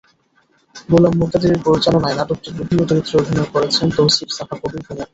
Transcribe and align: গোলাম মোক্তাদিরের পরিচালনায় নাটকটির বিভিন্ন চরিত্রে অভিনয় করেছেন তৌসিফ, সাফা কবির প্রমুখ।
গোলাম 0.89 1.13
মোক্তাদিরের 1.19 1.63
পরিচালনায় 1.65 2.17
নাটকটির 2.17 2.57
বিভিন্ন 2.59 2.81
চরিত্রে 2.89 3.15
অভিনয় 3.21 3.49
করেছেন 3.53 3.87
তৌসিফ, 3.97 4.29
সাফা 4.31 4.55
কবির 4.57 4.81
প্রমুখ। 4.85 5.07